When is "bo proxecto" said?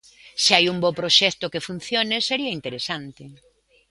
0.83-1.51